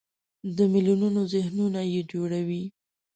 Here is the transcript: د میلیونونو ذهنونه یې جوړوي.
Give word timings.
د 0.57 0.59
میلیونونو 0.73 1.21
ذهنونه 1.33 1.81
یې 1.93 2.01
جوړوي. 2.11 2.63